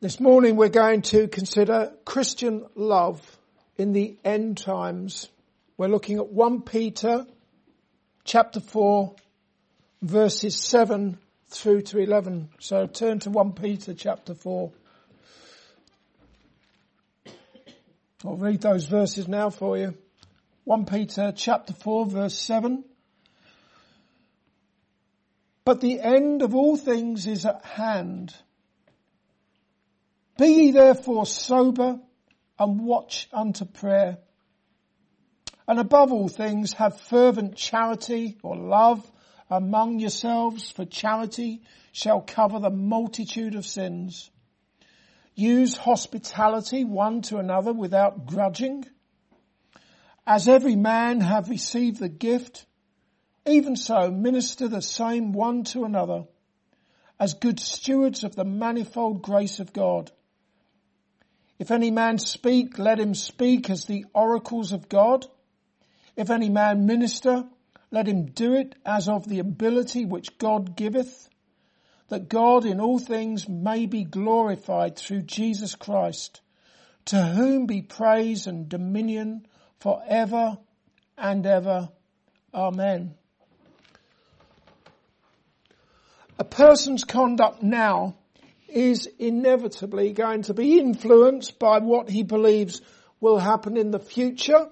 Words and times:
This 0.00 0.20
morning 0.20 0.54
we're 0.54 0.68
going 0.68 1.02
to 1.02 1.26
consider 1.26 1.92
Christian 2.04 2.64
love 2.76 3.20
in 3.76 3.92
the 3.92 4.16
end 4.24 4.56
times. 4.58 5.28
We're 5.76 5.88
looking 5.88 6.18
at 6.18 6.28
1 6.28 6.62
Peter 6.62 7.26
chapter 8.22 8.60
4 8.60 9.16
verses 10.00 10.54
7 10.54 11.18
through 11.48 11.82
to 11.82 11.98
11. 11.98 12.48
So 12.60 12.86
turn 12.86 13.18
to 13.20 13.30
1 13.30 13.54
Peter 13.54 13.92
chapter 13.92 14.34
4. 14.34 14.70
I'll 18.24 18.36
read 18.36 18.60
those 18.60 18.86
verses 18.86 19.26
now 19.26 19.50
for 19.50 19.76
you. 19.76 19.94
1 20.62 20.84
Peter 20.84 21.32
chapter 21.34 21.72
4 21.72 22.06
verse 22.06 22.38
7. 22.38 22.84
But 25.64 25.80
the 25.80 26.00
end 26.00 26.42
of 26.42 26.54
all 26.54 26.76
things 26.76 27.26
is 27.26 27.44
at 27.44 27.64
hand. 27.64 28.32
Be 30.38 30.46
ye 30.46 30.70
therefore 30.70 31.26
sober 31.26 31.98
and 32.60 32.80
watch 32.80 33.28
unto 33.32 33.64
prayer. 33.64 34.18
And 35.66 35.80
above 35.80 36.12
all 36.12 36.28
things 36.28 36.72
have 36.74 37.00
fervent 37.00 37.56
charity 37.56 38.38
or 38.42 38.56
love 38.56 39.04
among 39.50 39.98
yourselves 39.98 40.70
for 40.70 40.84
charity 40.84 41.62
shall 41.90 42.20
cover 42.20 42.60
the 42.60 42.70
multitude 42.70 43.56
of 43.56 43.66
sins. 43.66 44.30
Use 45.34 45.76
hospitality 45.76 46.84
one 46.84 47.22
to 47.22 47.38
another 47.38 47.72
without 47.72 48.24
grudging. 48.26 48.84
As 50.24 50.46
every 50.46 50.76
man 50.76 51.20
have 51.20 51.48
received 51.48 51.98
the 51.98 52.08
gift, 52.08 52.64
even 53.44 53.74
so 53.74 54.10
minister 54.12 54.68
the 54.68 54.82
same 54.82 55.32
one 55.32 55.64
to 55.64 55.84
another 55.84 56.26
as 57.18 57.34
good 57.34 57.58
stewards 57.58 58.22
of 58.22 58.36
the 58.36 58.44
manifold 58.44 59.22
grace 59.22 59.58
of 59.58 59.72
God. 59.72 60.12
If 61.58 61.70
any 61.70 61.90
man 61.90 62.18
speak, 62.18 62.78
let 62.78 63.00
him 63.00 63.14
speak 63.14 63.68
as 63.68 63.84
the 63.84 64.04
oracles 64.14 64.72
of 64.72 64.88
God. 64.88 65.26
If 66.14 66.30
any 66.30 66.48
man 66.48 66.86
minister, 66.86 67.44
let 67.90 68.06
him 68.06 68.26
do 68.26 68.54
it 68.54 68.74
as 68.84 69.08
of 69.08 69.28
the 69.28 69.38
ability 69.40 70.04
which 70.04 70.38
God 70.38 70.76
giveth, 70.76 71.28
that 72.08 72.28
God 72.28 72.64
in 72.64 72.80
all 72.80 72.98
things 72.98 73.48
may 73.48 73.86
be 73.86 74.04
glorified 74.04 74.96
through 74.96 75.22
Jesus 75.22 75.74
Christ, 75.74 76.40
to 77.06 77.20
whom 77.20 77.66
be 77.66 77.82
praise 77.82 78.46
and 78.46 78.68
dominion 78.68 79.46
for 79.80 80.02
ever 80.06 80.58
and 81.16 81.44
ever. 81.44 81.88
Amen. 82.54 83.14
A 86.38 86.44
person's 86.44 87.04
conduct 87.04 87.62
now 87.62 88.14
is 88.68 89.08
inevitably 89.18 90.12
going 90.12 90.42
to 90.42 90.54
be 90.54 90.78
influenced 90.78 91.58
by 91.58 91.78
what 91.78 92.08
he 92.08 92.22
believes 92.22 92.80
will 93.20 93.38
happen 93.38 93.76
in 93.76 93.90
the 93.90 93.98
future 93.98 94.68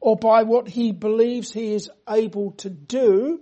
or 0.00 0.16
by 0.16 0.42
what 0.42 0.68
he 0.68 0.92
believes 0.92 1.52
he 1.52 1.74
is 1.74 1.90
able 2.08 2.52
to 2.52 2.70
do 2.70 3.40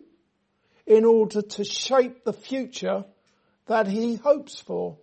in 0.86 1.04
order 1.04 1.42
to 1.42 1.64
shape 1.64 2.24
the 2.24 2.32
future 2.32 3.04
that 3.66 3.86
he 3.86 4.16
hopes 4.16 4.60
for. 4.60 4.96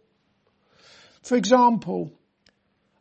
For 1.22 1.36
example, 1.36 2.12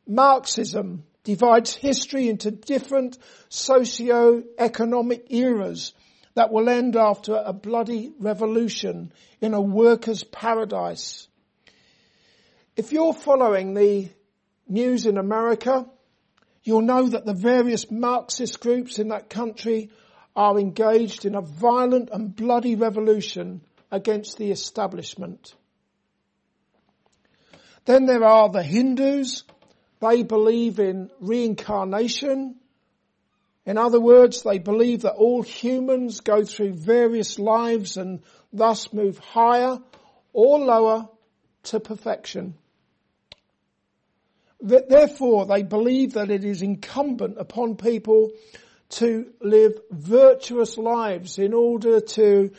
Marxism 0.06 1.04
divides 1.24 1.74
history 1.74 2.28
into 2.28 2.50
different 2.50 3.16
socio-economic 3.48 5.26
eras 5.30 5.92
that 6.34 6.52
will 6.52 6.68
end 6.68 6.96
after 6.96 7.40
a 7.44 7.52
bloody 7.52 8.12
revolution 8.18 9.12
in 9.40 9.54
a 9.54 9.60
worker's 9.60 10.24
paradise. 10.24 11.28
If 12.74 12.90
you're 12.90 13.12
following 13.12 13.74
the 13.74 14.08
news 14.66 15.04
in 15.04 15.18
America, 15.18 15.86
you'll 16.64 16.80
know 16.80 17.06
that 17.06 17.26
the 17.26 17.34
various 17.34 17.90
Marxist 17.90 18.60
groups 18.60 18.98
in 18.98 19.08
that 19.08 19.28
country 19.28 19.90
are 20.34 20.58
engaged 20.58 21.26
in 21.26 21.34
a 21.34 21.42
violent 21.42 22.08
and 22.10 22.34
bloody 22.34 22.74
revolution 22.74 23.60
against 23.90 24.38
the 24.38 24.50
establishment. 24.50 25.54
Then 27.84 28.06
there 28.06 28.24
are 28.24 28.48
the 28.48 28.62
Hindus. 28.62 29.44
They 30.00 30.22
believe 30.22 30.78
in 30.80 31.10
reincarnation. 31.20 32.56
In 33.66 33.76
other 33.76 34.00
words, 34.00 34.44
they 34.44 34.58
believe 34.58 35.02
that 35.02 35.12
all 35.12 35.42
humans 35.42 36.20
go 36.22 36.42
through 36.42 36.72
various 36.72 37.38
lives 37.38 37.98
and 37.98 38.22
thus 38.50 38.94
move 38.94 39.18
higher 39.18 39.78
or 40.32 40.58
lower 40.58 41.10
to 41.64 41.78
perfection. 41.78 42.54
Therefore, 44.62 45.46
they 45.46 45.64
believe 45.64 46.12
that 46.12 46.30
it 46.30 46.44
is 46.44 46.62
incumbent 46.62 47.36
upon 47.36 47.76
people 47.76 48.30
to 48.90 49.32
live 49.40 49.72
virtuous 49.90 50.78
lives 50.78 51.38
in 51.38 51.52
order 51.52 52.00
to 52.00 52.52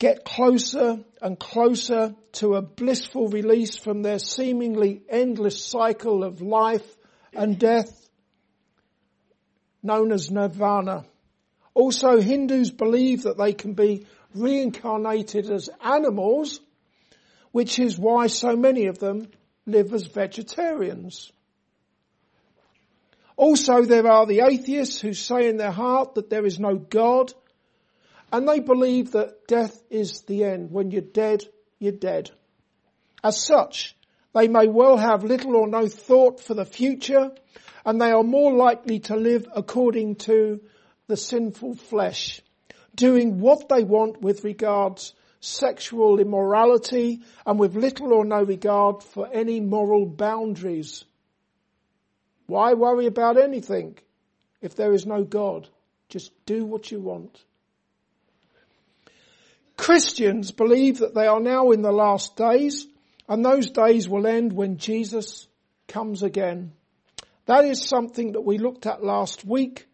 get 0.00 0.24
closer 0.24 0.98
and 1.22 1.38
closer 1.38 2.16
to 2.32 2.54
a 2.54 2.62
blissful 2.62 3.28
release 3.28 3.76
from 3.76 4.02
their 4.02 4.18
seemingly 4.18 5.02
endless 5.08 5.64
cycle 5.64 6.24
of 6.24 6.40
life 6.40 6.96
and 7.32 7.58
death 7.58 8.08
known 9.82 10.10
as 10.12 10.30
nirvana. 10.30 11.04
Also, 11.74 12.20
Hindus 12.20 12.70
believe 12.70 13.22
that 13.22 13.38
they 13.38 13.52
can 13.52 13.74
be 13.74 14.06
reincarnated 14.34 15.48
as 15.50 15.70
animals, 15.82 16.60
which 17.52 17.78
is 17.78 17.98
why 17.98 18.26
so 18.26 18.56
many 18.56 18.86
of 18.86 18.98
them 18.98 19.28
live 19.70 19.92
as 19.94 20.06
vegetarians. 20.06 21.32
Also 23.36 23.82
there 23.82 24.06
are 24.06 24.26
the 24.26 24.40
atheists 24.40 25.00
who 25.00 25.14
say 25.14 25.48
in 25.48 25.56
their 25.56 25.70
heart 25.70 26.14
that 26.14 26.28
there 26.28 26.44
is 26.44 26.60
no 26.60 26.76
God 26.76 27.32
and 28.32 28.48
they 28.48 28.60
believe 28.60 29.12
that 29.12 29.46
death 29.46 29.82
is 29.90 30.20
the 30.22 30.44
end. 30.44 30.70
When 30.70 30.90
you're 30.90 31.00
dead, 31.00 31.44
you're 31.78 31.92
dead. 31.92 32.30
As 33.24 33.42
such, 33.42 33.96
they 34.34 34.46
may 34.46 34.68
well 34.68 34.96
have 34.96 35.24
little 35.24 35.56
or 35.56 35.66
no 35.66 35.86
thought 35.88 36.40
for 36.40 36.54
the 36.54 36.64
future 36.64 37.30
and 37.84 38.00
they 38.00 38.10
are 38.10 38.22
more 38.22 38.52
likely 38.52 39.00
to 39.00 39.16
live 39.16 39.46
according 39.54 40.16
to 40.16 40.60
the 41.06 41.16
sinful 41.16 41.74
flesh, 41.74 42.40
doing 42.94 43.40
what 43.40 43.68
they 43.68 43.82
want 43.82 44.20
with 44.20 44.44
regards 44.44 45.14
sexual 45.40 46.20
immorality 46.20 47.20
and 47.46 47.58
with 47.58 47.74
little 47.74 48.12
or 48.12 48.24
no 48.24 48.42
regard 48.42 49.02
for 49.02 49.28
any 49.32 49.60
moral 49.60 50.06
boundaries. 50.06 51.04
Why 52.46 52.74
worry 52.74 53.06
about 53.06 53.38
anything 53.38 53.98
if 54.60 54.76
there 54.76 54.92
is 54.92 55.06
no 55.06 55.24
God? 55.24 55.68
Just 56.08 56.32
do 56.44 56.64
what 56.64 56.90
you 56.90 57.00
want. 57.00 57.42
Christians 59.76 60.50
believe 60.50 60.98
that 60.98 61.14
they 61.14 61.26
are 61.26 61.40
now 61.40 61.70
in 61.70 61.80
the 61.80 61.92
last 61.92 62.36
days 62.36 62.86
and 63.28 63.44
those 63.44 63.70
days 63.70 64.08
will 64.08 64.26
end 64.26 64.52
when 64.52 64.76
Jesus 64.76 65.46
comes 65.88 66.22
again. 66.22 66.72
That 67.46 67.64
is 67.64 67.82
something 67.82 68.32
that 68.32 68.42
we 68.42 68.58
looked 68.58 68.84
at 68.86 69.02
last 69.02 69.44
week. 69.44 69.86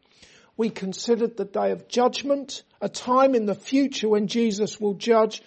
We 0.57 0.71
considered 0.71 1.37
the 1.37 1.45
day 1.45 1.71
of 1.71 1.87
judgment 1.87 2.63
a 2.81 2.89
time 2.89 3.35
in 3.35 3.47
the 3.47 3.55
future 3.55 4.09
when 4.09 4.27
Jesus 4.27 4.81
will 4.81 4.95
judge 4.95 5.43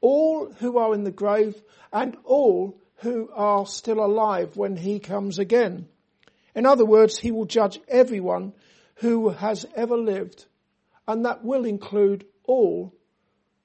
all 0.00 0.52
who 0.58 0.78
are 0.78 0.94
in 0.94 1.04
the 1.04 1.10
grave 1.10 1.60
and 1.92 2.16
all 2.24 2.78
who 2.96 3.30
are 3.34 3.66
still 3.66 4.04
alive 4.04 4.56
when 4.56 4.76
he 4.76 4.98
comes 4.98 5.38
again. 5.38 5.88
In 6.54 6.66
other 6.66 6.84
words, 6.84 7.18
he 7.18 7.30
will 7.30 7.46
judge 7.46 7.80
everyone 7.88 8.52
who 8.96 9.30
has 9.30 9.66
ever 9.74 9.96
lived 9.96 10.44
and 11.06 11.24
that 11.24 11.44
will 11.44 11.64
include 11.64 12.24
all 12.44 12.94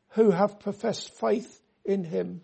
who 0.10 0.32
have 0.32 0.60
professed 0.60 1.14
faith 1.14 1.62
in 1.86 2.04
him. 2.04 2.42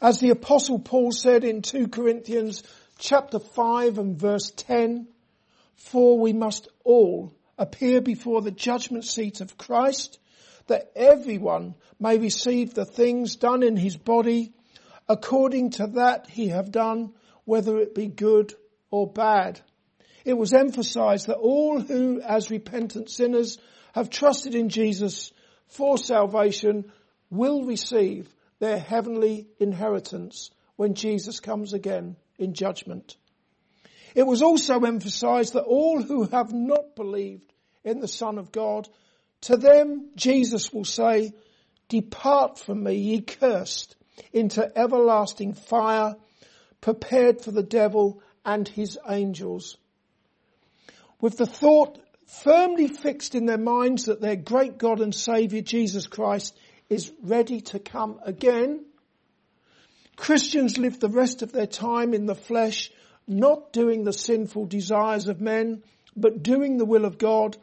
As 0.00 0.20
the 0.20 0.30
apostle 0.30 0.78
Paul 0.78 1.12
said 1.12 1.44
in 1.44 1.62
2 1.62 1.88
Corinthians 1.88 2.62
chapter 2.98 3.38
5 3.38 3.98
and 3.98 4.16
verse 4.18 4.50
10, 4.50 5.08
for 5.76 6.18
we 6.18 6.32
must 6.32 6.68
all 6.84 7.32
appear 7.58 8.00
before 8.00 8.42
the 8.42 8.50
judgment 8.50 9.04
seat 9.04 9.40
of 9.40 9.58
Christ, 9.58 10.18
that 10.66 10.90
everyone 10.96 11.74
may 12.00 12.18
receive 12.18 12.74
the 12.74 12.84
things 12.84 13.36
done 13.36 13.62
in 13.62 13.76
his 13.76 13.96
body 13.96 14.52
according 15.08 15.70
to 15.70 15.86
that 15.88 16.28
he 16.28 16.48
have 16.48 16.70
done, 16.70 17.12
whether 17.44 17.78
it 17.78 17.94
be 17.94 18.06
good 18.06 18.54
or 18.90 19.06
bad. 19.06 19.60
It 20.24 20.34
was 20.34 20.54
emphasized 20.54 21.26
that 21.26 21.36
all 21.36 21.80
who 21.80 22.20
as 22.22 22.50
repentant 22.50 23.10
sinners 23.10 23.58
have 23.94 24.08
trusted 24.08 24.54
in 24.54 24.70
Jesus 24.70 25.32
for 25.68 25.98
salvation 25.98 26.90
will 27.30 27.64
receive 27.64 28.28
their 28.58 28.78
heavenly 28.78 29.46
inheritance 29.60 30.50
when 30.76 30.94
Jesus 30.94 31.40
comes 31.40 31.72
again 31.72 32.16
in 32.38 32.54
judgment. 32.54 33.16
It 34.14 34.26
was 34.26 34.42
also 34.42 34.80
emphasized 34.80 35.54
that 35.54 35.64
all 35.64 36.00
who 36.00 36.26
have 36.26 36.52
not 36.52 36.94
believed 36.94 37.52
in 37.82 38.00
the 38.00 38.08
Son 38.08 38.38
of 38.38 38.52
God, 38.52 38.88
to 39.42 39.56
them 39.56 40.10
Jesus 40.16 40.72
will 40.72 40.84
say, 40.84 41.32
depart 41.88 42.58
from 42.58 42.82
me, 42.82 42.94
ye 42.94 43.20
cursed, 43.20 43.96
into 44.32 44.70
everlasting 44.78 45.54
fire 45.54 46.16
prepared 46.80 47.40
for 47.40 47.50
the 47.50 47.62
devil 47.62 48.22
and 48.44 48.68
his 48.68 48.98
angels. 49.08 49.76
With 51.20 51.36
the 51.36 51.46
thought 51.46 51.98
firmly 52.26 52.88
fixed 52.88 53.34
in 53.34 53.46
their 53.46 53.58
minds 53.58 54.04
that 54.04 54.20
their 54.20 54.36
great 54.36 54.78
God 54.78 55.00
and 55.00 55.14
Saviour 55.14 55.62
Jesus 55.62 56.06
Christ 56.06 56.56
is 56.88 57.12
ready 57.22 57.60
to 57.62 57.78
come 57.78 58.20
again, 58.24 58.84
Christians 60.16 60.78
live 60.78 61.00
the 61.00 61.08
rest 61.08 61.42
of 61.42 61.52
their 61.52 61.66
time 61.66 62.14
in 62.14 62.26
the 62.26 62.34
flesh, 62.34 62.90
not 63.26 63.72
doing 63.72 64.04
the 64.04 64.12
sinful 64.12 64.66
desires 64.66 65.28
of 65.28 65.40
men, 65.40 65.82
but 66.16 66.42
doing 66.42 66.76
the 66.76 66.84
will 66.84 67.04
of 67.04 67.18
God 67.18 67.56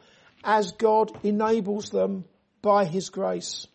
as 0.44 0.72
God 0.72 1.10
enables 1.24 1.90
them 1.90 2.24
by 2.60 2.84
His 2.84 3.10
grace. 3.10 3.66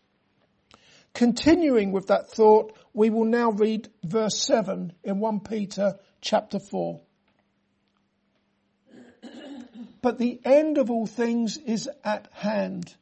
Continuing 1.14 1.92
with 1.92 2.08
that 2.08 2.30
thought, 2.30 2.76
we 2.92 3.10
will 3.10 3.24
now 3.24 3.50
read 3.50 3.88
verse 4.04 4.38
7 4.38 4.92
in 5.02 5.18
1 5.18 5.40
Peter 5.40 5.98
chapter 6.20 6.58
4. 6.58 7.00
but 10.02 10.18
the 10.18 10.40
end 10.44 10.78
of 10.78 10.90
all 10.90 11.06
things 11.06 11.56
is 11.56 11.88
at 12.04 12.28
hand. 12.32 12.94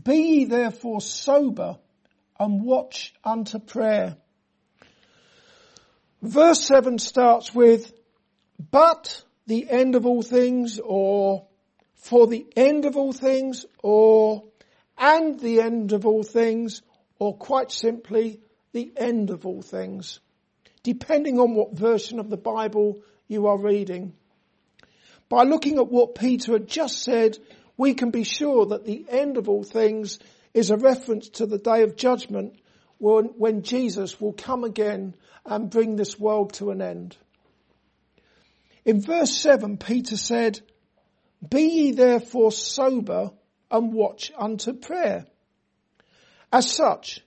Be 0.00 0.16
ye 0.16 0.44
therefore 0.44 1.00
sober 1.00 1.78
and 2.38 2.62
watch 2.64 3.14
unto 3.22 3.58
prayer. 3.58 4.16
Verse 6.22 6.60
7 6.64 6.98
starts 6.98 7.54
with, 7.54 7.92
but 8.70 9.22
the 9.46 9.70
end 9.70 9.94
of 9.94 10.04
all 10.04 10.22
things, 10.22 10.78
or 10.78 11.46
for 11.94 12.26
the 12.26 12.46
end 12.56 12.84
of 12.84 12.96
all 12.96 13.12
things, 13.12 13.64
or 13.82 14.44
and 14.98 15.40
the 15.40 15.60
end 15.60 15.92
of 15.92 16.04
all 16.04 16.22
things, 16.22 16.82
or 17.18 17.36
quite 17.36 17.72
simply, 17.72 18.40
the 18.72 18.92
end 18.96 19.30
of 19.30 19.46
all 19.46 19.62
things, 19.62 20.20
depending 20.82 21.38
on 21.38 21.54
what 21.54 21.72
version 21.72 22.18
of 22.18 22.28
the 22.28 22.36
Bible 22.36 23.00
you 23.28 23.46
are 23.46 23.58
reading. 23.58 24.12
By 25.28 25.44
looking 25.44 25.78
at 25.78 25.88
what 25.88 26.14
Peter 26.14 26.52
had 26.52 26.68
just 26.68 27.02
said, 27.02 27.38
we 27.76 27.94
can 27.94 28.10
be 28.10 28.24
sure 28.24 28.66
that 28.66 28.84
the 28.84 29.06
end 29.08 29.38
of 29.38 29.48
all 29.48 29.62
things 29.62 30.18
is 30.52 30.70
a 30.70 30.76
reference 30.76 31.28
to 31.30 31.46
the 31.46 31.58
day 31.58 31.82
of 31.82 31.96
judgment 31.96 32.60
when, 32.98 33.26
when 33.38 33.62
Jesus 33.62 34.20
will 34.20 34.32
come 34.32 34.64
again 34.64 35.14
and 35.46 35.70
bring 35.70 35.96
this 35.96 36.18
world 36.18 36.52
to 36.54 36.70
an 36.70 36.82
end. 36.82 37.16
In 38.84 39.00
verse 39.00 39.36
7, 39.36 39.76
Peter 39.76 40.16
said, 40.16 40.60
Be 41.48 41.62
ye 41.62 41.92
therefore 41.92 42.52
sober 42.52 43.30
and 43.70 43.92
watch 43.92 44.32
unto 44.36 44.72
prayer. 44.72 45.26
As 46.52 46.70
such, 46.70 47.20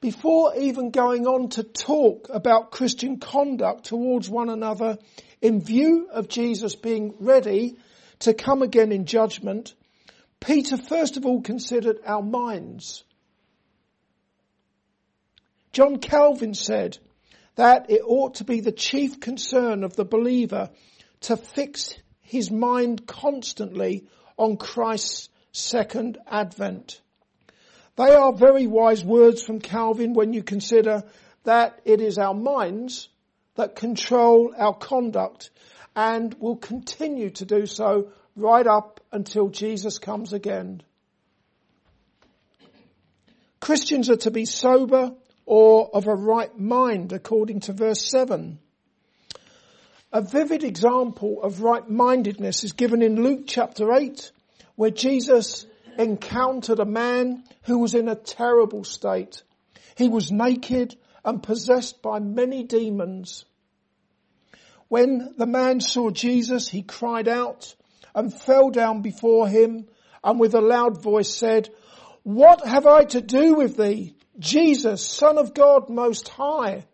before 0.00 0.54
even 0.56 0.90
going 0.90 1.26
on 1.26 1.48
to 1.50 1.62
talk 1.62 2.28
about 2.32 2.70
Christian 2.70 3.18
conduct 3.18 3.84
towards 3.84 4.28
one 4.28 4.48
another 4.48 4.98
in 5.42 5.60
view 5.60 6.08
of 6.10 6.28
Jesus 6.28 6.74
being 6.74 7.14
ready 7.18 7.76
to 8.20 8.32
come 8.32 8.62
again 8.62 8.92
in 8.92 9.04
judgment, 9.04 9.74
Peter 10.40 10.76
first 10.76 11.16
of 11.16 11.26
all 11.26 11.42
considered 11.42 11.98
our 12.06 12.22
minds. 12.22 13.04
John 15.72 15.98
Calvin 15.98 16.54
said 16.54 16.98
that 17.56 17.90
it 17.90 18.02
ought 18.04 18.36
to 18.36 18.44
be 18.44 18.60
the 18.60 18.72
chief 18.72 19.20
concern 19.20 19.82
of 19.82 19.96
the 19.96 20.04
believer 20.04 20.70
to 21.20 21.36
fix 21.36 21.94
his 22.20 22.50
mind 22.50 23.06
constantly 23.06 24.06
on 24.36 24.56
Christ's 24.56 25.28
second 25.52 26.18
advent. 26.26 27.00
They 27.96 28.14
are 28.14 28.32
very 28.32 28.66
wise 28.66 29.02
words 29.02 29.42
from 29.42 29.60
Calvin 29.60 30.12
when 30.12 30.34
you 30.34 30.42
consider 30.42 31.02
that 31.44 31.80
it 31.84 32.00
is 32.00 32.18
our 32.18 32.34
minds 32.34 33.08
that 33.54 33.74
control 33.74 34.54
our 34.56 34.74
conduct 34.74 35.50
and 35.94 36.34
will 36.34 36.56
continue 36.56 37.30
to 37.30 37.46
do 37.46 37.64
so 37.64 38.12
right 38.34 38.66
up 38.66 39.00
until 39.12 39.48
Jesus 39.48 39.98
comes 39.98 40.34
again. 40.34 40.82
Christians 43.60 44.10
are 44.10 44.18
to 44.18 44.30
be 44.30 44.44
sober 44.44 45.14
or 45.46 45.88
of 45.94 46.06
a 46.06 46.14
right 46.14 46.58
mind 46.58 47.12
according 47.12 47.60
to 47.60 47.72
verse 47.72 48.04
7. 48.10 48.58
A 50.12 50.20
vivid 50.20 50.64
example 50.64 51.42
of 51.42 51.62
right-mindedness 51.62 52.64
is 52.64 52.72
given 52.72 53.02
in 53.02 53.22
Luke 53.22 53.44
chapter 53.46 53.92
8 53.92 54.32
where 54.74 54.90
Jesus 54.90 55.66
encountered 55.98 56.80
a 56.80 56.84
man 56.84 57.44
who 57.62 57.78
was 57.78 57.94
in 57.94 58.08
a 58.08 58.14
terrible 58.14 58.84
state. 58.84 59.42
He 59.96 60.08
was 60.08 60.30
naked 60.30 60.96
and 61.24 61.42
possessed 61.42 62.02
by 62.02 62.18
many 62.18 62.62
demons. 62.62 63.44
When 64.88 65.34
the 65.36 65.46
man 65.46 65.80
saw 65.80 66.10
Jesus, 66.10 66.68
he 66.68 66.82
cried 66.82 67.28
out 67.28 67.74
and 68.14 68.32
fell 68.32 68.70
down 68.70 69.02
before 69.02 69.48
him 69.48 69.86
and 70.22 70.38
with 70.38 70.54
a 70.54 70.60
loud 70.60 71.02
voice 71.02 71.34
said, 71.34 71.68
what 72.22 72.66
have 72.66 72.86
I 72.86 73.04
to 73.04 73.20
do 73.20 73.54
with 73.54 73.76
thee, 73.76 74.15
Jesus, 74.38 75.06
son 75.06 75.38
of 75.38 75.54
God 75.54 75.88
most 75.88 76.28
high? 76.28 76.84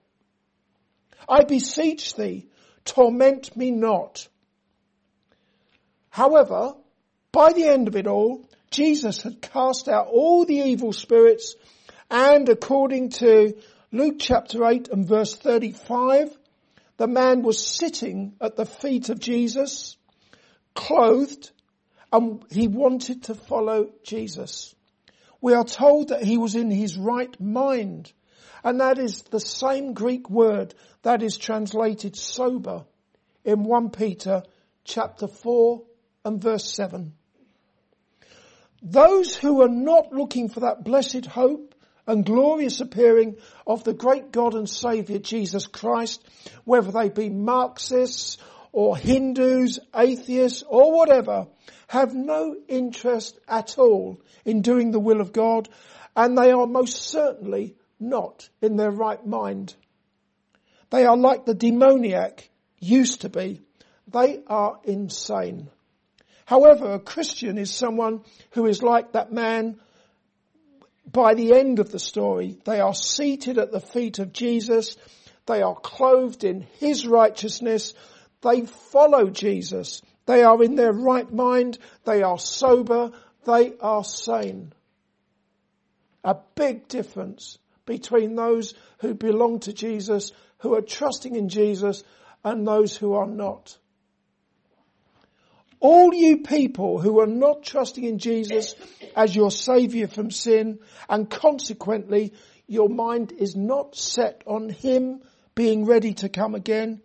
I 1.28 1.44
beseech 1.44 2.14
thee, 2.14 2.48
torment 2.84 3.56
me 3.56 3.70
not. 3.70 4.28
However, 6.10 6.74
by 7.30 7.52
the 7.52 7.64
end 7.64 7.88
of 7.88 7.96
it 7.96 8.06
all, 8.06 8.44
Jesus 8.70 9.22
had 9.22 9.40
cast 9.40 9.88
out 9.88 10.08
all 10.08 10.44
the 10.44 10.56
evil 10.56 10.92
spirits 10.92 11.56
and 12.12 12.46
according 12.50 13.08
to 13.08 13.54
Luke 13.90 14.16
chapter 14.18 14.66
8 14.66 14.88
and 14.88 15.08
verse 15.08 15.34
35, 15.34 16.36
the 16.98 17.06
man 17.06 17.42
was 17.42 17.66
sitting 17.66 18.34
at 18.38 18.54
the 18.54 18.66
feet 18.66 19.08
of 19.08 19.18
Jesus, 19.18 19.96
clothed, 20.74 21.50
and 22.12 22.44
he 22.50 22.68
wanted 22.68 23.24
to 23.24 23.34
follow 23.34 23.88
Jesus. 24.04 24.74
We 25.42 25.54
are 25.54 25.64
told 25.64 26.08
that 26.08 26.22
he 26.22 26.38
was 26.38 26.54
in 26.54 26.70
his 26.70 26.96
right 26.96 27.38
mind, 27.40 28.12
and 28.62 28.80
that 28.80 28.98
is 28.98 29.22
the 29.24 29.40
same 29.40 29.92
Greek 29.92 30.30
word 30.30 30.72
that 31.02 31.22
is 31.22 31.36
translated 31.36 32.16
sober 32.16 32.84
in 33.44 33.64
1 33.64 33.90
Peter 33.90 34.44
chapter 34.84 35.26
4 35.26 35.82
and 36.24 36.40
verse 36.40 36.72
7. 36.72 37.12
Those 38.82 39.36
who 39.36 39.62
are 39.62 39.68
not 39.68 40.12
looking 40.12 40.48
for 40.48 40.60
that 40.60 40.84
blessed 40.84 41.26
hope 41.26 41.74
and 42.06 42.24
glorious 42.24 42.80
appearing 42.80 43.36
of 43.66 43.82
the 43.82 43.94
great 43.94 44.30
God 44.30 44.54
and 44.54 44.68
Saviour 44.68 45.18
Jesus 45.18 45.66
Christ, 45.66 46.25
whether 46.64 46.92
they 46.92 47.08
be 47.08 47.28
Marxists 47.28 48.38
or 48.73 48.97
Hindus, 48.97 49.79
atheists 49.95 50.64
or 50.67 50.93
whatever, 50.93 51.47
have 51.88 52.14
no 52.14 52.57
interest 52.69 53.38
at 53.47 53.79
all 53.79 54.21
in 54.45 54.62
doing 54.62 54.91
the 54.91 55.00
will 55.00 55.21
of 55.21 55.33
God 55.33 55.69
and 56.17 56.37
they 56.37 56.50
are 56.50 56.67
most 56.67 56.97
certainly 57.02 57.76
not 58.00 58.49
in 58.61 58.76
their 58.76 58.91
right 58.91 59.25
mind. 59.25 59.75
They 60.91 61.07
are 61.07 61.17
like 61.17 61.45
the 61.45 61.55
demoniac 61.55 62.50
used 62.79 63.23
to 63.23 63.29
be. 63.29 63.61
They 64.09 64.41
are 64.47 64.79
insane. 64.85 65.71
However, 66.45 66.93
a 66.93 66.99
Christian 66.99 67.57
is 67.57 67.73
someone 67.73 68.23
who 68.50 68.67
is 68.67 68.83
like 68.83 69.12
that 69.12 69.33
man 69.33 69.81
by 71.11 71.35
the 71.35 71.55
end 71.55 71.79
of 71.79 71.91
the 71.91 71.99
story. 71.99 72.59
They 72.64 72.81
are 72.81 72.95
seated 72.95 73.59
at 73.59 73.73
the 73.73 73.81
feet 73.81 74.19
of 74.19 74.33
Jesus. 74.33 74.97
They 75.47 75.62
are 75.62 75.75
clothed 75.75 76.45
in 76.45 76.67
his 76.79 77.07
righteousness. 77.07 77.95
They 78.42 78.62
follow 78.66 79.30
Jesus. 79.30 80.02
They 80.26 80.42
are 80.42 80.62
in 80.62 80.76
their 80.76 80.92
right 80.92 81.30
mind. 81.32 81.78
They 82.04 82.22
are 82.22 82.38
sober. 82.38 83.12
They 83.44 83.75
are 83.80 84.04
sane. 84.04 84.72
A 86.25 86.37
big 86.54 86.88
difference 86.88 87.58
between 87.87 88.37
those 88.37 88.75
who 88.99 89.14
belong 89.14 89.61
to 89.61 89.72
Jesus, 89.72 90.32
who 90.58 90.75
are 90.75 90.82
trusting 90.82 91.34
in 91.34 91.49
Jesus, 91.49 92.04
and 92.44 92.66
those 92.66 92.96
who 92.96 93.14
are 93.14 93.26
not. 93.26 93.76
All 95.80 96.14
you 96.14 96.38
people 96.38 97.00
who 97.00 97.18
are 97.20 97.26
not 97.26 97.64
trusting 97.64 98.04
in 98.04 98.18
Jesus 98.18 98.76
as 99.16 99.34
your 99.34 99.50
savior 99.50 100.06
from 100.06 100.30
sin 100.30 100.78
and 101.08 101.28
consequently 101.28 102.34
your 102.68 102.88
mind 102.88 103.32
is 103.32 103.56
not 103.56 103.96
set 103.96 104.42
on 104.46 104.68
him 104.68 105.22
being 105.56 105.84
ready 105.84 106.14
to 106.14 106.28
come 106.28 106.54
again, 106.54 107.02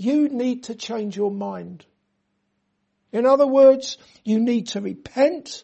you 0.00 0.30
need 0.30 0.64
to 0.64 0.74
change 0.74 1.14
your 1.14 1.30
mind. 1.30 1.84
In 3.12 3.26
other 3.26 3.46
words, 3.46 3.98
you 4.24 4.40
need 4.40 4.68
to 4.68 4.80
repent 4.80 5.62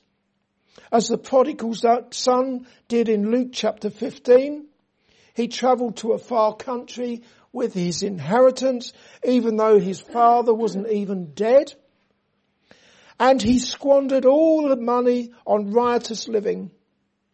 as 0.92 1.08
the 1.08 1.16
prodigal 1.16 1.74
son 2.10 2.66
did 2.86 3.08
in 3.08 3.30
Luke 3.30 3.48
chapter 3.52 3.88
15. 3.88 4.66
He 5.32 5.48
travelled 5.48 5.96
to 5.98 6.12
a 6.12 6.18
far 6.18 6.54
country 6.54 7.22
with 7.50 7.72
his 7.72 8.02
inheritance 8.02 8.92
even 9.24 9.56
though 9.56 9.78
his 9.78 10.02
father 10.02 10.52
wasn't 10.52 10.90
even 10.90 11.32
dead 11.32 11.72
and 13.18 13.40
he 13.40 13.58
squandered 13.58 14.26
all 14.26 14.68
the 14.68 14.76
money 14.76 15.30
on 15.46 15.72
riotous 15.72 16.28
living. 16.28 16.70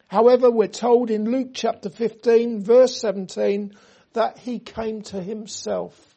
However, 0.07 0.53
we're 0.53 0.69
told 0.69 1.11
in 1.11 1.29
Luke 1.29 1.51
chapter 1.53 1.91
15 1.91 2.63
verse 2.63 3.01
17 3.01 3.75
that 4.13 4.39
he 4.39 4.61
came 4.61 5.03
to 5.03 5.21
himself. 5.21 6.12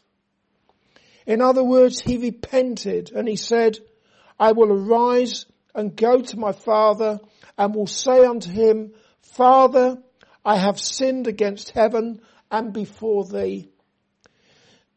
In 1.25 1.41
other 1.41 1.63
words, 1.63 1.99
he 1.99 2.17
repented 2.17 3.11
and 3.11 3.27
he 3.27 3.35
said, 3.35 3.79
I 4.39 4.51
will 4.51 4.71
arise 4.71 5.45
and 5.73 5.95
go 5.95 6.21
to 6.21 6.39
my 6.39 6.51
father 6.51 7.19
and 7.57 7.73
will 7.73 7.87
say 7.87 8.25
unto 8.25 8.51
him, 8.51 8.93
Father, 9.21 9.97
I 10.43 10.57
have 10.57 10.79
sinned 10.79 11.27
against 11.27 11.71
heaven 11.71 12.21
and 12.51 12.71
before 12.71 13.25
thee. 13.25 13.69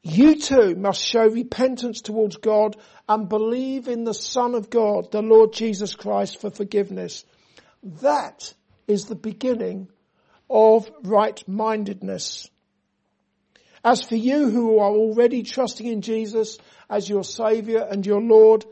You 0.03 0.37
too 0.37 0.75
must 0.77 1.03
show 1.03 1.27
repentance 1.27 2.01
towards 2.03 2.37
God 2.37 2.77
and 3.09 3.29
believe 3.29 3.89
in 3.89 4.05
the 4.05 4.15
Son 4.15 4.55
of 4.55 4.71
God, 4.71 5.11
the 5.11 5.23
Lord 5.23 5.53
Jesus 5.53 5.95
Christ 5.95 6.41
for 6.41 6.51
forgiveness. 6.51 7.25
That 8.03 8.55
is 8.87 9.07
the 9.07 9.17
beginning 9.17 9.89
of 10.49 10.91
right-mindedness. 11.03 12.49
As 13.85 14.03
for 14.03 14.17
you 14.17 14.51
who 14.51 14.79
are 14.79 14.91
already 14.91 15.43
trusting 15.43 15.87
in 15.87 16.01
Jesus 16.01 16.59
as 16.91 17.09
your 17.09 17.25
Saviour 17.25 17.87
and 17.89 18.05
your 18.05 18.21
Lord, 18.21 18.65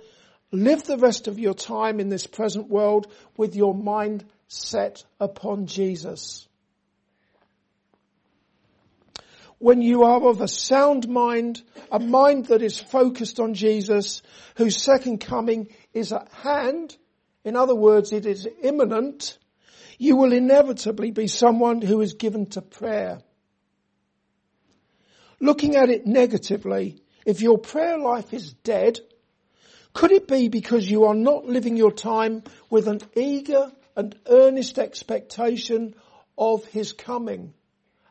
live 0.53 0.85
the 0.85 0.99
rest 0.99 1.29
of 1.29 1.39
your 1.39 1.55
time 1.55 2.01
in 2.01 2.09
this 2.09 2.27
present 2.27 2.69
world 2.69 3.07
with 3.37 3.55
your 3.55 3.75
mind 3.75 4.25
set 4.49 5.05
upon 5.21 5.67
Jesus. 5.67 6.47
When 9.59 9.81
you 9.81 10.03
are 10.03 10.23
of 10.29 10.43
a 10.43 10.49
sound 10.49 11.09
mind, 11.09 11.63
a 11.91 11.99
mind 11.99 12.47
that 12.47 12.61
is 12.61 12.79
focused 12.79 13.41
on 13.41 13.55
Jesus, 13.55 14.21
whose 14.57 14.77
second 14.77 15.19
coming 15.19 15.69
is 15.95 16.13
at 16.13 16.29
hand, 16.29 16.97
in 17.43 17.57
other 17.57 17.75
words, 17.75 18.13
it 18.13 18.27
is 18.27 18.47
imminent, 18.63 19.39
you 19.99 20.17
will 20.17 20.33
inevitably 20.33 21.11
be 21.11 21.27
someone 21.27 21.81
who 21.81 22.03
is 22.03 22.15
given 22.15 22.47
to 22.51 22.61
prayer. 22.61 23.21
Looking 25.47 25.77
at 25.77 25.91
it 25.91 26.09
negatively, 26.09 27.01
if 27.25 27.41
your 27.41 27.57
prayer 27.57 28.01
life 28.01 28.35
is 28.35 28.53
dead, 28.53 28.99
could 29.93 30.11
it 30.11 30.27
be 30.27 30.49
because 30.49 30.91
you 30.91 31.05
are 31.05 31.15
not 31.15 31.47
living 31.47 31.77
your 31.77 31.93
time 31.93 32.43
with 32.69 32.89
an 32.89 33.01
eager 33.15 33.71
and 33.95 34.19
earnest 34.29 34.77
expectation 34.81 35.95
of 36.37 36.65
his 36.65 36.93
coming? 36.93 37.55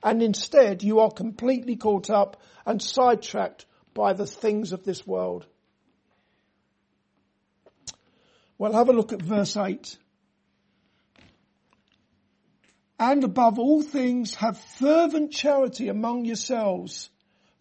And 0.02 0.24
instead 0.24 0.82
you 0.82 1.02
are 1.02 1.12
completely 1.12 1.76
caught 1.76 2.10
up 2.10 2.42
and 2.66 2.82
sidetracked 2.82 3.66
by 3.94 4.14
the 4.14 4.26
things 4.26 4.72
of 4.72 4.86
this 4.86 5.06
world. 5.06 5.46
Well, 8.58 8.72
have 8.72 8.88
a 8.88 8.94
look 8.94 9.12
at 9.12 9.22
verse 9.22 9.58
8. 9.58 9.98
And 12.98 13.26
above 13.26 13.60
all 13.60 13.82
things 13.82 14.36
have 14.36 14.58
fervent 14.58 15.34
charity 15.34 15.90
among 15.90 16.24
yourselves 16.24 17.10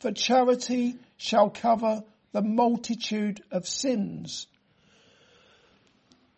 for 0.04 0.12
charity 0.12 0.96
shall 1.16 1.48
cover 1.48 2.04
the 2.32 2.42
multitude 2.42 3.42
of 3.50 3.66
sins. 3.66 4.46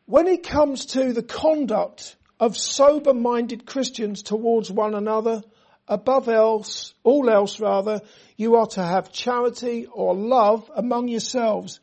When 0.04 0.28
it 0.28 0.44
comes 0.44 0.86
to 0.94 1.12
the 1.12 1.24
conduct 1.24 2.14
of 2.38 2.56
sober-minded 2.56 3.66
Christians 3.66 4.22
towards 4.22 4.70
one 4.70 4.94
another, 4.94 5.42
above 5.88 6.28
else, 6.28 6.94
all 7.02 7.28
else 7.28 7.58
rather, 7.58 8.02
you 8.36 8.54
are 8.54 8.68
to 8.68 8.84
have 8.84 9.10
charity 9.10 9.86
or 9.86 10.14
love 10.14 10.70
among 10.72 11.08
yourselves. 11.08 11.80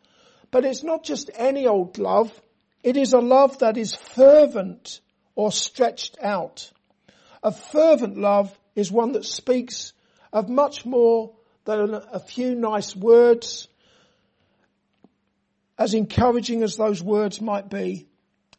But 0.52 0.63
it's 0.63 0.84
not 0.84 1.04
just 1.04 1.32
any 1.36 1.68
old 1.68 1.98
love. 1.98 2.32
It 2.82 2.96
is 2.96 3.12
a 3.12 3.20
love 3.20 3.60
that 3.60 3.75
is 3.75 3.94
fervent 3.94 5.02
or 5.36 5.52
stretched 5.52 6.18
out. 6.22 6.72
A 7.44 7.52
fervent 7.52 8.18
love 8.18 8.58
is 8.74 8.90
one 8.90 9.12
that 9.12 9.25
speaks 9.25 9.92
of 10.32 10.48
much 10.48 10.86
more 10.86 11.34
than 11.65 11.93
a 11.93 12.20
few 12.20 12.55
nice 12.55 12.96
words, 12.96 13.67
as 15.77 15.93
encouraging 15.93 16.63
as 16.63 16.75
those 16.75 17.01
words 17.01 17.41
might 17.41 17.70
be. 17.70 18.08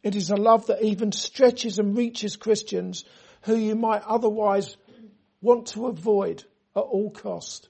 It 0.03 0.15
is 0.15 0.29
a 0.29 0.35
love 0.35 0.67
that 0.67 0.83
even 0.83 1.11
stretches 1.11 1.79
and 1.79 1.97
reaches 1.97 2.35
Christians 2.35 3.05
who 3.41 3.55
you 3.55 3.75
might 3.75 4.03
otherwise 4.03 4.75
want 5.41 5.67
to 5.67 5.87
avoid 5.87 6.43
at 6.75 6.79
all 6.81 7.11
cost. 7.11 7.69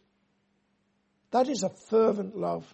That 1.32 1.50
is 1.50 1.64
a 1.64 1.70
fervent 1.90 2.38
love. 2.38 2.74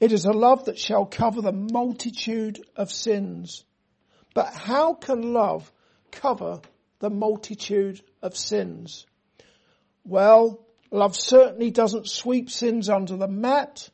It 0.00 0.12
is 0.12 0.24
a 0.24 0.32
love 0.32 0.66
that 0.66 0.78
shall 0.78 1.06
cover 1.06 1.42
the 1.42 1.52
multitude 1.52 2.60
of 2.76 2.92
sins. 2.92 3.64
But 4.32 4.54
how 4.54 4.94
can 4.94 5.32
love 5.32 5.70
cover 6.12 6.60
the 7.00 7.10
multitude 7.10 8.00
of 8.22 8.36
sins? 8.36 9.06
Well, 10.04 10.64
Love 10.90 11.16
certainly 11.16 11.70
doesn't 11.70 12.08
sweep 12.08 12.50
sins 12.50 12.88
under 12.88 13.16
the 13.16 13.28
mat, 13.28 13.90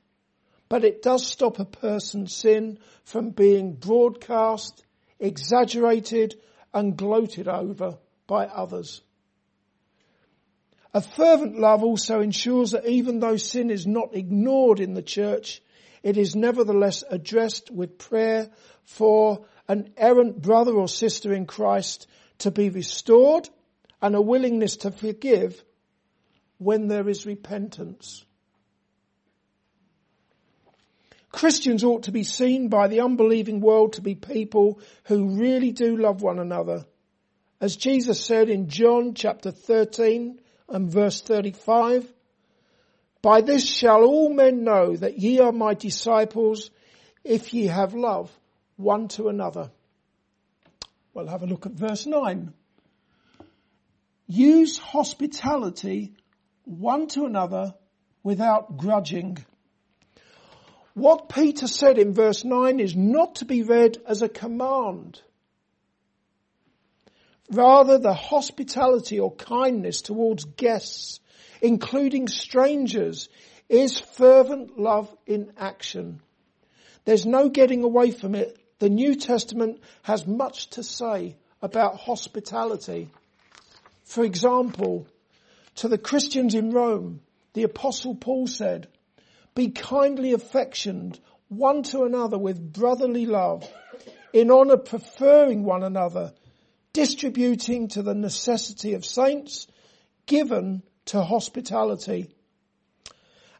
but 0.69 0.85
it 0.85 1.03
does 1.03 1.27
stop 1.27 1.59
a 1.59 1.65
person's 1.65 2.35
sin 2.35 2.79
from 3.05 3.31
being 3.31 3.75
broadcast, 3.75 4.85
exaggerated 5.19 6.41
and 6.73 6.97
gloated 6.97 7.49
over 7.49 7.99
by 8.27 8.47
others. 8.47 9.03
A 10.93 11.01
fervent 11.01 11.59
love 11.59 11.83
also 11.83 12.21
ensures 12.21 12.71
that 12.71 12.87
even 12.87 13.19
though 13.19 13.37
sin 13.37 13.71
is 13.71 13.87
not 13.87 14.15
ignored 14.15 14.79
in 14.79 14.95
the 14.95 15.03
church, 15.03 15.61
it 16.05 16.17
is 16.17 16.37
nevertheless 16.37 17.03
addressed 17.11 17.71
with 17.71 17.99
prayer 17.99 18.51
for 18.85 19.45
an 19.67 19.93
errant 19.97 20.41
brother 20.41 20.73
or 20.73 20.87
sister 20.87 21.33
in 21.33 21.47
Christ 21.47 22.07
to 22.39 22.53
be 22.53 22.69
restored 22.69 23.49
and 24.01 24.15
a 24.15 24.23
willingness 24.23 24.77
to 24.79 24.93
forgive 24.93 25.65
when 26.65 26.89
there 26.89 27.09
is 27.09 27.27
repentance. 27.27 28.25
Christians 31.31 31.83
ought 31.83 32.05
to 32.05 32.13
be 32.13 32.23
seen 32.23 32.69
by 32.69 32.87
the 32.87 33.01
unbelieving 33.01 33.61
world 33.61 33.95
to 33.95 34.01
be 34.01 34.15
people 34.15 34.81
who 35.05 35.37
really 35.37 35.73
do 35.73 35.97
love 35.97 36.23
one 36.23 36.39
another. 36.39 36.87
As 37.61 37.77
Jesus 37.77 38.25
said 38.25 38.49
in 38.49 38.69
John 38.69 39.15
chapter 39.15 39.51
13 39.51 40.41
and 40.69 40.91
verse 40.91 41.21
35, 41.21 42.11
by 43.21 43.41
this 43.41 43.67
shall 43.67 44.05
all 44.05 44.33
men 44.33 44.65
know 44.65 44.95
that 44.97 45.19
ye 45.19 45.41
are 45.41 45.51
my 45.51 45.75
disciples 45.75 46.71
if 47.25 47.53
ye 47.53 47.67
have 47.67 47.95
love 47.95 48.31
one 48.77 49.09
to 49.09 49.29
another. 49.29 49.71
Well, 51.15 51.27
have 51.27 51.43
a 51.43 51.47
look 51.47 51.67
at 51.67 51.73
verse 51.73 52.07
9. 52.07 52.53
Use 54.27 54.79
hospitality 54.79 56.15
one 56.65 57.07
to 57.09 57.25
another 57.25 57.75
without 58.23 58.77
grudging. 58.77 59.39
What 60.95 61.29
Peter 61.29 61.67
said 61.67 61.99
in 61.99 62.15
verse 62.15 62.45
9 62.45 62.81
is 62.81 62.95
not 62.95 63.37
to 63.37 63.45
be 63.45 63.63
read 63.63 63.99
as 64.07 64.23
a 64.23 64.29
command. 64.29 65.21
Rather, 67.51 67.99
the 67.99 68.15
hospitality 68.15 69.19
or 69.19 69.35
kindness 69.35 70.03
towards 70.03 70.45
guests, 70.45 71.21
including 71.61 72.29
strangers, 72.29 73.29
is 73.69 73.99
fervent 73.99 74.79
love 74.79 75.15
in 75.27 75.53
action. 75.59 76.21
There's 77.05 77.27
no 77.27 77.49
getting 77.49 77.83
away 77.83 78.11
from 78.13 78.35
it. 78.35 78.59
The 78.79 78.89
New 78.89 79.15
Testament 79.15 79.81
has 80.03 80.27
much 80.27 80.71
to 80.71 80.83
say 80.83 81.37
about 81.61 81.99
hospitality. 81.99 83.11
For 84.05 84.25
example, 84.25 85.07
to 85.77 85.89
the 85.89 85.99
Christians 85.99 86.55
in 86.55 86.71
Rome, 86.71 87.21
the 87.53 87.63
apostle 87.65 88.15
Paul 88.15 88.47
said, 88.47 88.89
be 89.55 89.71
kindly 89.71 90.33
affectioned 90.33 91.21
one 91.49 91.83
to 91.85 92.03
another 92.03 92.39
with 92.39 92.73
brotherly 92.73 93.27
love, 93.27 93.69
in 94.33 94.51
honor 94.51 94.77
preferring 94.77 95.65
one 95.65 95.85
another, 95.85 96.33
distributing 96.93 97.89
to 97.89 98.03
the 98.03 98.15
necessity 98.15 98.95
of 98.95 99.05
saints, 99.05 99.69
given 100.27 100.83
to 101.07 101.23
hospitality. 101.23 102.31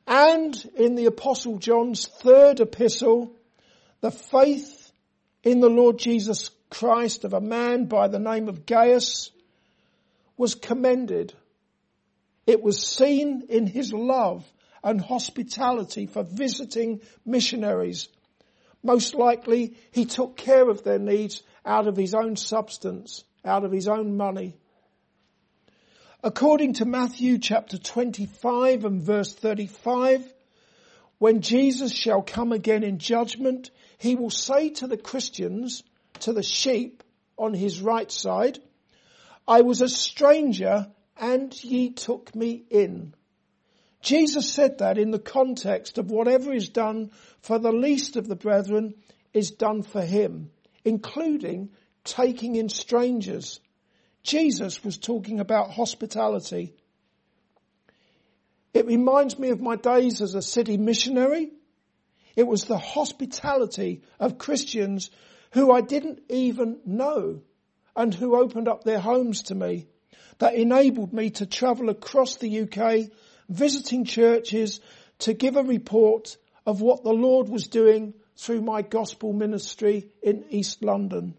And 0.07 0.55
in 0.77 0.97
the 0.97 1.07
apostle 1.07 1.59
John's 1.59 2.07
third 2.07 2.61
epistle, 2.61 3.37
the 4.01 4.11
faith 4.11 4.93
in 5.43 5.61
the 5.61 5.71
Lord 5.71 5.99
Jesus 5.99 6.51
Christ 6.71 7.25
of 7.25 7.33
a 7.33 7.41
man 7.41 7.85
by 7.87 8.09
the 8.09 8.19
name 8.19 8.49
of 8.49 8.67
Gaius 8.67 9.31
was 10.37 10.55
commended 10.55 11.33
it 12.47 12.63
was 12.63 12.81
seen 12.81 13.45
in 13.49 13.67
his 13.67 13.93
love 13.93 14.45
and 14.83 15.01
hospitality 15.01 16.07
for 16.07 16.23
visiting 16.23 17.01
missionaries. 17.25 18.09
Most 18.83 19.15
likely 19.15 19.77
he 19.93 20.05
took 20.05 20.37
care 20.37 20.69
of 20.69 20.85
their 20.85 20.99
needs 20.99 21.43
out 21.65 21.87
of 21.87 21.97
his 21.97 22.15
own 22.15 22.37
substance, 22.37 23.25
out 23.45 23.65
of 23.65 23.73
his 23.73 23.89
own 23.89 24.17
money. 24.17 24.57
According 26.23 26.75
to 26.75 26.85
Matthew 26.85 27.39
chapter 27.39 27.79
25 27.79 28.85
and 28.85 29.03
verse 29.03 29.35
35, 29.35 30.23
when 31.19 31.41
Jesus 31.41 31.93
shall 31.93 32.23
come 32.23 32.53
again 32.53 32.83
in 32.83 32.99
judgment, 32.99 33.71
he 33.99 34.15
will 34.15 34.31
say 34.31 34.71
to 34.71 34.87
the 34.87 34.97
Christians, 34.97 35.83
to 36.21 36.33
the 36.33 36.43
sheep, 36.43 37.03
on 37.37 37.55
his 37.55 37.81
right 37.81 38.11
side. 38.11 38.59
I 39.47 39.63
was 39.63 39.81
a 39.81 39.89
stranger 39.89 40.87
and 41.17 41.53
ye 41.63 41.91
took 41.91 42.35
me 42.35 42.65
in. 42.71 43.15
Jesus 44.01 44.53
said 44.53 44.79
that 44.79 44.99
in 44.99 45.11
the 45.11 45.19
context 45.19 45.97
of 45.97 46.11
whatever 46.11 46.53
is 46.53 46.69
done 46.69 47.11
for 47.41 47.59
the 47.59 47.73
least 47.73 48.17
of 48.17 48.29
the 48.29 48.37
brethren 48.37 48.95
is 49.33 49.51
done 49.51 49.83
for 49.83 50.03
him, 50.03 50.51
including 50.85 51.71
taking 52.05 52.57
in 52.57 52.69
strangers. 52.69 53.61
Jesus 54.23 54.85
was 54.85 54.99
talking 54.99 55.41
about 55.41 55.71
hospitality. 55.71 56.75
It 58.75 58.87
reminds 58.87 59.39
me 59.39 59.51
of 59.51 59.61
my 59.61 59.77
days 59.77 60.21
as 60.21 60.35
a 60.35 60.43
city 60.43 60.77
missionary. 60.77 61.51
It 62.37 62.47
was 62.47 62.65
the 62.65 62.79
hospitality 62.79 64.03
of 64.19 64.39
Christians 64.39 65.11
who 65.53 65.73
I 65.73 65.81
didn't 65.81 66.21
even 66.29 66.81
know 66.85 67.43
and 67.97 68.13
who 68.13 68.37
opened 68.37 68.69
up 68.69 68.85
their 68.85 68.99
homes 68.99 69.45
to 69.45 69.55
me 69.55 69.87
that 70.39 70.55
enabled 70.55 71.13
me 71.13 71.31
to 71.31 71.47
travel 71.47 71.89
across 71.89 72.37
the 72.37 72.61
UK 72.63 73.11
visiting 73.49 74.05
churches 74.05 74.81
to 75.21 75.35
give 75.35 75.57
a 75.57 75.63
report 75.63 76.37
of 76.67 76.81
what 76.81 77.05
the 77.05 77.13
Lord 77.13 77.49
was 77.49 77.69
doing 77.69 78.15
through 78.37 78.63
my 78.63 78.83
gospel 78.83 79.33
ministry 79.33 80.09
in 80.23 80.45
East 80.51 80.83
London. 80.83 81.35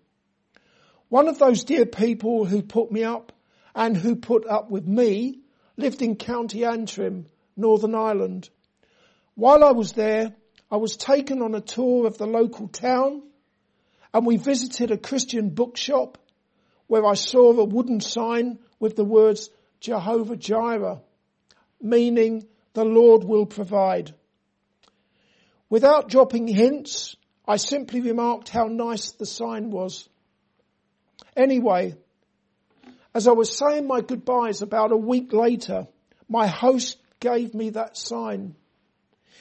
One 1.09 1.27
of 1.27 1.39
those 1.39 1.63
dear 1.63 1.85
people 1.85 2.45
who 2.45 2.61
put 2.61 2.91
me 2.91 3.03
up 3.03 3.31
and 3.75 3.95
who 3.97 4.15
put 4.15 4.47
up 4.47 4.69
with 4.69 4.87
me 4.87 5.39
lived 5.77 6.01
in 6.01 6.15
County 6.15 6.63
Antrim, 6.63 7.25
Northern 7.57 7.95
Ireland. 7.95 8.49
While 9.35 9.63
I 9.63 9.71
was 9.71 9.91
there, 9.91 10.33
I 10.71 10.77
was 10.77 10.97
taken 10.97 11.41
on 11.41 11.53
a 11.53 11.61
tour 11.61 12.07
of 12.07 12.17
the 12.17 12.25
local 12.25 12.67
town 12.67 13.23
and 14.13 14.25
we 14.25 14.37
visited 14.37 14.91
a 14.91 14.97
Christian 14.97 15.49
bookshop 15.49 16.17
where 16.87 17.05
I 17.05 17.15
saw 17.15 17.51
a 17.51 17.65
wooden 17.65 17.99
sign 17.99 18.59
with 18.79 18.95
the 18.95 19.05
words 19.05 19.49
Jehovah 19.79 20.35
Jireh, 20.35 21.01
meaning 21.81 22.47
the 22.73 22.85
Lord 22.85 23.23
will 23.23 23.45
provide. 23.45 24.13
Without 25.69 26.09
dropping 26.09 26.47
hints, 26.47 27.15
I 27.47 27.57
simply 27.57 28.01
remarked 28.01 28.49
how 28.49 28.65
nice 28.65 29.11
the 29.11 29.25
sign 29.25 29.71
was. 29.71 30.07
Anyway, 31.35 31.95
as 33.13 33.27
I 33.27 33.31
was 33.31 33.57
saying 33.57 33.87
my 33.87 34.01
goodbyes 34.01 34.61
about 34.61 34.91
a 34.91 34.97
week 34.97 35.33
later, 35.33 35.87
my 36.27 36.47
host 36.47 36.97
gave 37.19 37.53
me 37.53 37.71
that 37.71 37.97
sign. 37.97 38.55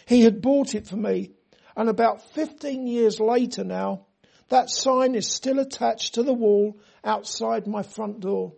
He 0.06 0.22
had 0.22 0.42
bought 0.42 0.74
it 0.74 0.86
for 0.86 0.96
me 0.96 1.32
and 1.76 1.88
about 1.88 2.22
15 2.34 2.86
years 2.86 3.20
later 3.20 3.64
now, 3.64 4.06
that 4.48 4.70
sign 4.70 5.14
is 5.14 5.32
still 5.32 5.58
attached 5.58 6.14
to 6.14 6.22
the 6.22 6.32
wall 6.32 6.76
outside 7.02 7.66
my 7.66 7.82
front 7.82 8.20
door. 8.20 8.52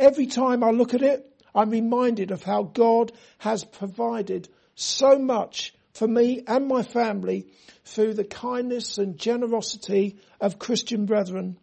Every 0.00 0.26
time 0.26 0.64
I 0.64 0.70
look 0.70 0.94
at 0.94 1.02
it, 1.02 1.30
I'm 1.54 1.68
reminded 1.68 2.30
of 2.30 2.42
how 2.42 2.62
God 2.62 3.12
has 3.36 3.64
provided 3.64 4.48
so 4.74 5.18
much 5.18 5.74
for 5.92 6.08
me 6.08 6.42
and 6.46 6.66
my 6.66 6.82
family 6.82 7.48
through 7.84 8.14
the 8.14 8.24
kindness 8.24 8.96
and 8.96 9.18
generosity 9.18 10.16
of 10.40 10.58
Christian 10.58 11.04
brethren. 11.04 11.58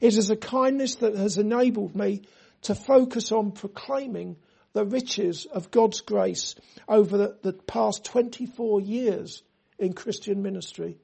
It 0.00 0.16
is 0.16 0.30
a 0.30 0.36
kindness 0.36 0.96
that 0.96 1.16
has 1.16 1.36
enabled 1.36 1.96
me 1.96 2.22
to 2.62 2.76
focus 2.76 3.32
on 3.32 3.50
proclaiming 3.50 4.36
the 4.72 4.84
riches 4.84 5.44
of 5.46 5.72
God's 5.72 6.00
grace 6.00 6.54
over 6.86 7.18
the, 7.18 7.38
the 7.42 7.54
past 7.54 8.04
24 8.04 8.82
years 8.82 9.42
in 9.80 9.94
Christian 9.94 10.42
ministry. 10.42 10.96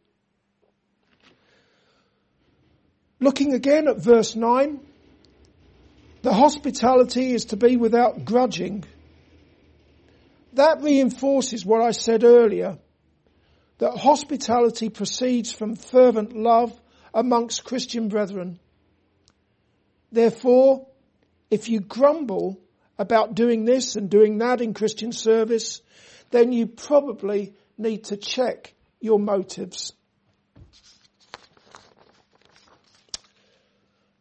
Looking 3.19 3.55
again 3.55 3.89
at 3.89 3.97
verse 3.97 4.37
9, 4.37 4.79
the 6.25 6.33
hospitality 6.33 7.33
is 7.35 7.45
to 7.47 7.57
be 7.57 7.77
without 7.77 8.25
grudging. 8.25 8.83
That 10.55 10.81
reinforces 10.81 11.67
what 11.67 11.83
I 11.83 11.91
said 11.91 12.25
earlier, 12.25 12.79
that 13.77 13.99
hospitality 13.99 14.89
proceeds 14.89 15.53
from 15.53 15.77
fervent 15.77 16.35
love 16.35 16.73
amongst 17.13 17.65
Christian 17.65 18.09
brethren. 18.09 18.59
Therefore, 20.13 20.87
if 21.51 21.69
you 21.69 21.81
grumble 21.81 22.59
about 22.99 23.35
doing 23.35 23.67
this 23.67 23.97
and 23.97 24.09
doing 24.09 24.39
that 24.39 24.63
in 24.63 24.73
Christian 24.73 25.13
service, 25.13 25.83
then 26.31 26.53
you 26.53 26.67
probably 26.67 27.53
need 27.77 28.05
to 28.05 28.17
check 28.17 28.73
your 28.99 29.19
motives. 29.19 29.93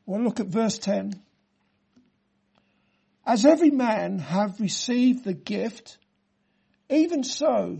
Well, 0.06 0.22
look 0.22 0.42
at 0.42 0.48
verse 0.48 0.78
10. 0.80 1.22
As 3.26 3.46
every 3.46 3.72
man 3.72 4.20
have 4.20 4.60
received 4.60 5.24
the 5.24 5.34
gift, 5.34 5.98
even 6.90 7.24
so 7.24 7.80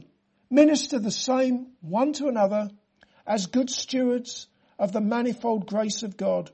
minister 0.50 1.00
the 1.00 1.12
same 1.12 1.68
one 1.82 2.14
to 2.14 2.28
another 2.28 2.70
as 3.26 3.48
good 3.48 3.70
stewards 3.70 4.48
of 4.80 4.92
the 4.92 5.02
manifold 5.02 5.68
grace 5.68 6.04
of 6.04 6.18
God. 6.18 6.52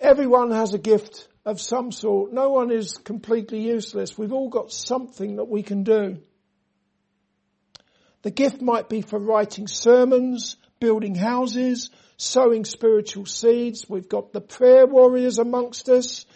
Everyone 0.00 0.52
has 0.52 0.74
a 0.74 0.78
gift 0.78 1.28
of 1.44 1.60
some 1.60 1.90
sort. 1.90 2.32
No 2.32 2.50
one 2.50 2.70
is 2.70 2.98
completely 2.98 3.60
useless. 3.60 4.16
We've 4.16 4.32
all 4.32 4.48
got 4.48 4.72
something 4.72 5.36
that 5.36 5.48
we 5.48 5.62
can 5.62 5.82
do. 5.82 6.18
The 8.22 8.30
gift 8.30 8.60
might 8.60 8.88
be 8.88 9.00
for 9.00 9.18
writing 9.18 9.66
sermons, 9.66 10.56
building 10.80 11.14
houses, 11.14 11.90
sowing 12.16 12.64
spiritual 12.64 13.26
seeds. 13.26 13.88
We've 13.88 14.08
got 14.08 14.32
the 14.32 14.40
prayer 14.40 14.86
warriors 14.86 15.38
amongst 15.38 15.88
us. 15.88 16.26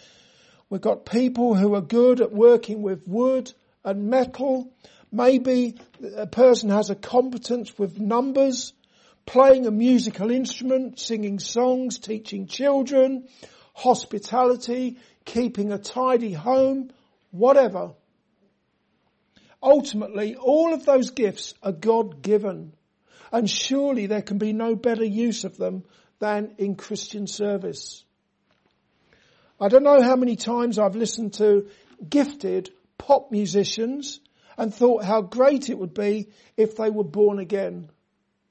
We've 0.70 0.80
got 0.80 1.04
people 1.04 1.54
who 1.54 1.74
are 1.74 1.82
good 1.82 2.20
at 2.20 2.32
working 2.32 2.82
with 2.82 3.06
wood 3.06 3.52
and 3.84 4.08
metal. 4.08 4.72
Maybe 5.10 5.78
a 6.16 6.26
person 6.26 6.70
has 6.70 6.88
a 6.88 6.94
competence 6.94 7.78
with 7.78 8.00
numbers, 8.00 8.72
playing 9.26 9.66
a 9.66 9.70
musical 9.70 10.30
instrument, 10.30 10.98
singing 10.98 11.38
songs, 11.38 11.98
teaching 11.98 12.46
children, 12.46 13.28
hospitality, 13.74 14.98
keeping 15.24 15.72
a 15.72 15.78
tidy 15.78 16.32
home, 16.32 16.90
whatever. 17.30 17.92
Ultimately, 19.62 20.34
all 20.34 20.72
of 20.74 20.84
those 20.84 21.10
gifts 21.10 21.54
are 21.62 21.72
God 21.72 22.22
given. 22.22 22.72
And 23.32 23.48
surely 23.48 24.06
there 24.06 24.22
can 24.22 24.38
be 24.38 24.52
no 24.52 24.76
better 24.76 25.04
use 25.04 25.44
of 25.44 25.56
them 25.56 25.84
than 26.18 26.54
in 26.58 26.76
Christian 26.76 27.26
service. 27.26 28.04
I 29.58 29.68
don't 29.68 29.82
know 29.82 30.02
how 30.02 30.16
many 30.16 30.36
times 30.36 30.78
I've 30.78 30.96
listened 30.96 31.34
to 31.34 31.68
gifted 32.08 32.70
pop 32.98 33.32
musicians 33.32 34.20
and 34.58 34.72
thought 34.72 35.04
how 35.04 35.22
great 35.22 35.70
it 35.70 35.78
would 35.78 35.94
be 35.94 36.28
if 36.56 36.76
they 36.76 36.90
were 36.90 37.04
born 37.04 37.38
again. 37.38 37.88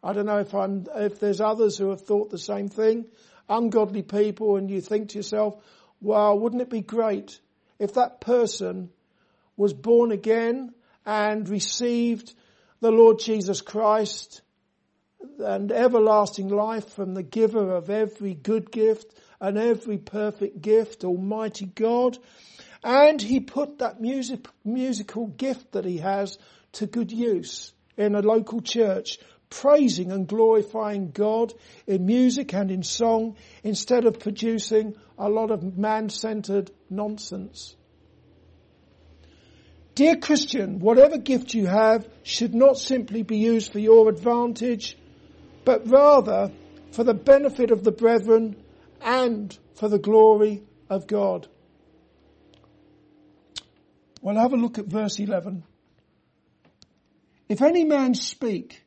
I 0.04 0.14
don't 0.14 0.26
know 0.26 0.40
if 0.40 0.54
I'm, 0.56 0.88
if 0.96 1.20
there's 1.20 1.42
others 1.42 1.78
who 1.78 1.90
have 1.90 2.02
thought 2.02 2.32
the 2.32 2.40
same 2.40 2.70
thing, 2.70 3.06
ungodly 3.48 4.02
people, 4.02 4.56
and 4.56 4.70
you 4.70 4.82
think 4.82 5.10
to 5.10 5.20
yourself, 5.20 5.56
wow, 6.02 6.36
wouldn't 6.36 6.62
it 6.62 6.70
be 6.70 6.82
great 6.82 7.40
if 7.78 7.94
that 7.94 8.20
person 8.20 8.90
was 9.58 9.74
born 9.74 10.12
again 10.12 10.74
and 11.06 11.48
received 11.48 12.34
the 12.80 12.92
Lord 12.92 13.20
Jesus 13.20 13.62
Christ 13.62 14.42
and 15.40 15.72
everlasting 15.72 16.50
life 16.50 16.90
from 16.94 17.14
the 17.14 17.24
giver 17.24 17.76
of 17.76 17.90
every 17.90 18.34
good 18.34 18.72
gift 18.72 19.14
and 19.40 19.58
every 19.58 19.98
perfect 19.98 20.62
gift, 20.62 21.04
Almighty 21.04 21.66
God. 21.66 22.18
And 22.84 23.22
he 23.22 23.40
put 23.40 23.80
that 23.80 24.02
music, 24.02 24.48
musical 24.64 25.28
gift 25.28 25.74
that 25.74 25.86
he 25.86 25.98
has 25.98 26.38
to 26.74 26.86
good 26.86 27.12
use 27.12 27.74
in 27.98 28.16
a 28.16 28.22
local 28.22 28.62
church, 28.62 29.20
praising 29.50 30.12
and 30.12 30.28
glorifying 30.28 31.12
God 31.12 31.54
in 31.86 32.06
music 32.06 32.54
and 32.54 32.72
in 32.72 32.84
song 32.84 33.36
instead 33.64 34.06
of 34.06 34.20
producing 34.20 34.96
a 35.18 35.30
lot 35.30 35.52
of 35.52 35.78
man-centered 35.78 36.72
nonsense. 36.90 37.76
Dear 39.94 40.16
Christian, 40.16 40.80
whatever 40.80 41.18
gift 41.18 41.54
you 41.54 41.68
have 41.68 42.08
should 42.24 42.56
not 42.56 42.78
simply 42.78 43.24
be 43.24 43.38
used 43.38 43.74
for 43.74 43.80
your 43.80 44.08
advantage 44.08 44.98
but 45.66 45.88
rather 45.88 46.52
for 46.92 47.04
the 47.04 47.14
benefit 47.14 47.72
of 47.72 47.84
the 47.84 47.92
brethren 47.92 48.56
and 49.02 49.58
for 49.76 49.90
the 49.90 50.00
glory 50.00 50.64
of 50.90 51.08
God. 51.08 51.48
Well, 54.22 54.36
have 54.36 54.54
a 54.54 54.58
look 54.58 54.78
at 54.78 54.86
verse 54.86 55.20
11. 55.20 55.64
If 57.50 57.62
any 57.62 57.84
man 57.84 58.14
speak, 58.14 58.84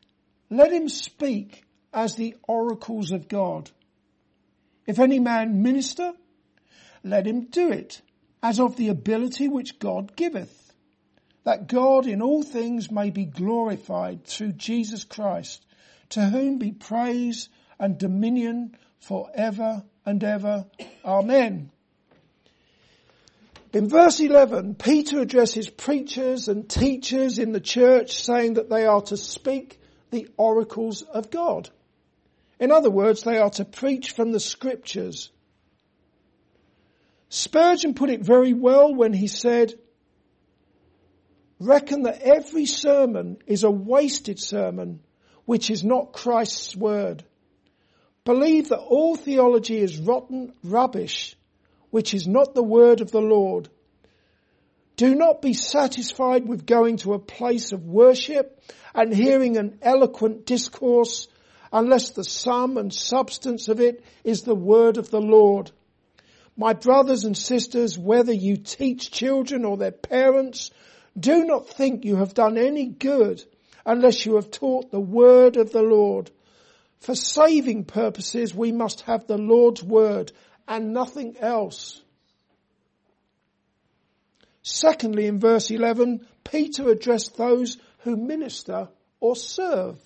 let 0.48 0.72
him 0.72 0.88
speak 0.88 1.64
as 1.92 2.14
the 2.14 2.36
oracles 2.46 3.10
of 3.10 3.28
God. 3.28 3.70
If 4.86 4.98
any 4.98 5.18
man 5.18 5.62
minister, 5.62 6.12
let 7.02 7.26
him 7.26 7.46
do 7.46 7.70
it 7.70 8.00
as 8.42 8.60
of 8.60 8.76
the 8.76 8.88
ability 8.88 9.48
which 9.48 9.78
God 9.78 10.14
giveth, 10.16 10.72
that 11.44 11.66
God 11.66 12.06
in 12.06 12.22
all 12.22 12.42
things 12.42 12.90
may 12.90 13.10
be 13.10 13.24
glorified 13.24 14.24
through 14.24 14.52
Jesus 14.52 15.04
Christ, 15.04 15.64
to 16.10 16.24
whom 16.24 16.58
be 16.58 16.72
praise 16.72 17.48
and 17.78 17.98
dominion 17.98 18.76
forever 19.00 19.84
and 20.06 20.22
ever. 20.22 20.66
Amen. 21.04 21.70
In 23.72 23.88
verse 23.88 24.20
11, 24.20 24.76
Peter 24.76 25.20
addresses 25.20 25.68
preachers 25.68 26.46
and 26.46 26.68
teachers 26.68 27.38
in 27.38 27.50
the 27.52 27.60
church 27.60 28.22
saying 28.22 28.54
that 28.54 28.70
they 28.70 28.86
are 28.86 29.02
to 29.02 29.16
speak 29.16 29.80
the 30.10 30.28
oracles 30.36 31.02
of 31.02 31.30
God. 31.30 31.68
In 32.60 32.70
other 32.70 32.90
words, 32.90 33.22
they 33.22 33.38
are 33.38 33.50
to 33.50 33.64
preach 33.64 34.12
from 34.12 34.30
the 34.30 34.38
scriptures. 34.38 35.30
Spurgeon 37.28 37.94
put 37.94 38.10
it 38.10 38.20
very 38.20 38.52
well 38.52 38.94
when 38.94 39.12
he 39.12 39.26
said, 39.26 39.74
reckon 41.58 42.02
that 42.02 42.22
every 42.22 42.66
sermon 42.66 43.38
is 43.46 43.64
a 43.64 43.70
wasted 43.70 44.38
sermon, 44.38 45.00
which 45.44 45.70
is 45.70 45.84
not 45.84 46.12
Christ's 46.12 46.76
word. 46.76 47.24
Believe 48.24 48.70
that 48.70 48.78
all 48.78 49.16
theology 49.16 49.78
is 49.78 49.98
rotten 49.98 50.54
rubbish, 50.62 51.36
which 51.90 52.14
is 52.14 52.26
not 52.26 52.54
the 52.54 52.62
word 52.62 53.00
of 53.00 53.10
the 53.10 53.20
Lord. 53.20 53.68
Do 54.96 55.14
not 55.14 55.42
be 55.42 55.52
satisfied 55.52 56.48
with 56.48 56.66
going 56.66 56.98
to 56.98 57.14
a 57.14 57.18
place 57.18 57.72
of 57.72 57.84
worship 57.84 58.62
and 58.94 59.12
hearing 59.14 59.56
an 59.56 59.78
eloquent 59.82 60.46
discourse 60.46 61.28
unless 61.72 62.10
the 62.10 62.24
sum 62.24 62.78
and 62.78 62.94
substance 62.94 63.68
of 63.68 63.80
it 63.80 64.04
is 64.22 64.42
the 64.42 64.54
word 64.54 64.96
of 64.96 65.10
the 65.10 65.20
Lord. 65.20 65.72
My 66.56 66.72
brothers 66.72 67.24
and 67.24 67.36
sisters, 67.36 67.98
whether 67.98 68.32
you 68.32 68.56
teach 68.56 69.10
children 69.10 69.64
or 69.64 69.76
their 69.76 69.90
parents, 69.90 70.70
do 71.18 71.44
not 71.44 71.68
think 71.68 72.04
you 72.04 72.16
have 72.16 72.32
done 72.32 72.56
any 72.56 72.86
good 72.86 73.44
unless 73.86 74.24
you 74.24 74.36
have 74.36 74.50
taught 74.50 74.90
the 74.90 75.00
word 75.00 75.56
of 75.56 75.72
the 75.72 75.82
Lord. 75.82 76.30
For 77.00 77.14
saving 77.14 77.84
purposes, 77.84 78.54
we 78.54 78.72
must 78.72 79.02
have 79.02 79.26
the 79.26 79.38
Lord's 79.38 79.82
word 79.82 80.32
and 80.66 80.92
nothing 80.92 81.36
else. 81.38 82.00
Secondly, 84.62 85.26
in 85.26 85.38
verse 85.38 85.70
11, 85.70 86.26
Peter 86.42 86.88
addressed 86.88 87.36
those 87.36 87.76
who 87.98 88.16
minister 88.16 88.88
or 89.20 89.36
serve. 89.36 89.98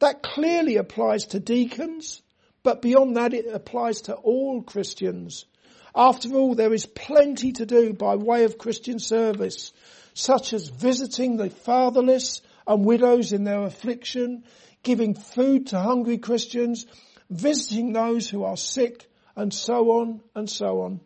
That 0.00 0.22
clearly 0.22 0.76
applies 0.76 1.26
to 1.28 1.40
deacons, 1.40 2.22
but 2.62 2.82
beyond 2.82 3.16
that 3.16 3.34
it 3.34 3.46
applies 3.52 4.02
to 4.02 4.14
all 4.14 4.62
Christians. 4.62 5.44
After 5.94 6.34
all, 6.34 6.54
there 6.54 6.72
is 6.72 6.86
plenty 6.86 7.52
to 7.52 7.66
do 7.66 7.92
by 7.92 8.16
way 8.16 8.44
of 8.44 8.58
Christian 8.58 8.98
service, 8.98 9.72
such 10.14 10.52
as 10.52 10.68
visiting 10.68 11.36
the 11.36 11.50
fatherless 11.50 12.42
and 12.70 12.84
widows 12.84 13.32
in 13.32 13.42
their 13.42 13.64
affliction, 13.64 14.44
giving 14.84 15.12
food 15.12 15.66
to 15.66 15.80
hungry 15.80 16.18
Christians, 16.18 16.86
visiting 17.28 17.92
those 17.92 18.30
who 18.30 18.44
are 18.44 18.56
sick, 18.56 19.10
and 19.34 19.52
so 19.52 19.90
on 19.90 20.20
and 20.36 20.48
so 20.48 20.82
on. 20.82 21.00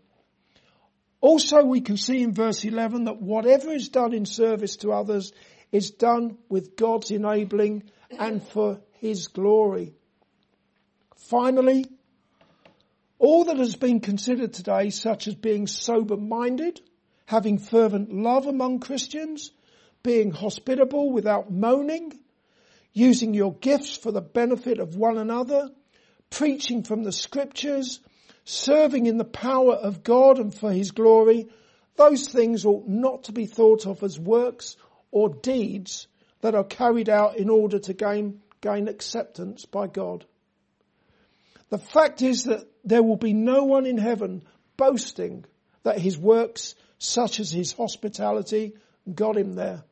Also 1.22 1.64
we 1.64 1.80
can 1.80 1.96
see 1.96 2.22
in 2.22 2.34
verse 2.34 2.66
11 2.66 3.04
that 3.04 3.22
whatever 3.22 3.72
is 3.72 3.88
done 3.88 4.12
in 4.12 4.26
service 4.26 4.76
to 4.76 4.92
others 4.92 5.32
is 5.72 5.90
done 5.90 6.36
with 6.50 6.76
God's 6.76 7.10
enabling 7.10 7.84
and 8.10 8.42
for 8.42 8.82
His 9.00 9.28
glory. 9.28 9.94
Finally, 11.16 11.86
all 13.18 13.44
that 13.44 13.56
has 13.56 13.76
been 13.76 14.00
considered 14.00 14.52
today, 14.52 14.90
such 14.90 15.28
as 15.28 15.34
being 15.34 15.66
sober 15.66 16.18
minded, 16.18 16.82
having 17.24 17.56
fervent 17.56 18.12
love 18.12 18.46
among 18.46 18.80
Christians, 18.80 19.50
being 20.04 20.30
hospitable 20.30 21.10
without 21.10 21.50
moaning, 21.50 22.12
using 22.92 23.34
your 23.34 23.54
gifts 23.54 23.96
for 23.96 24.12
the 24.12 24.20
benefit 24.20 24.78
of 24.78 24.94
one 24.94 25.18
another, 25.18 25.70
preaching 26.30 26.84
from 26.84 27.02
the 27.02 27.10
scriptures, 27.10 27.98
serving 28.44 29.06
in 29.06 29.16
the 29.16 29.24
power 29.24 29.74
of 29.74 30.04
God 30.04 30.38
and 30.38 30.54
for 30.54 30.70
his 30.70 30.92
glory, 30.92 31.48
those 31.96 32.28
things 32.28 32.64
ought 32.64 32.86
not 32.86 33.24
to 33.24 33.32
be 33.32 33.46
thought 33.46 33.86
of 33.86 34.02
as 34.02 34.20
works 34.20 34.76
or 35.10 35.30
deeds 35.30 36.06
that 36.42 36.54
are 36.54 36.64
carried 36.64 37.08
out 37.08 37.38
in 37.38 37.48
order 37.48 37.78
to 37.78 37.94
gain, 37.94 38.42
gain 38.60 38.88
acceptance 38.88 39.64
by 39.64 39.86
God. 39.86 40.26
The 41.70 41.78
fact 41.78 42.20
is 42.20 42.44
that 42.44 42.68
there 42.84 43.02
will 43.02 43.16
be 43.16 43.32
no 43.32 43.64
one 43.64 43.86
in 43.86 43.96
heaven 43.96 44.42
boasting 44.76 45.46
that 45.82 45.98
his 45.98 46.18
works, 46.18 46.74
such 46.98 47.40
as 47.40 47.50
his 47.50 47.72
hospitality, 47.72 48.74
got 49.12 49.36
him 49.36 49.54
there. 49.54 49.82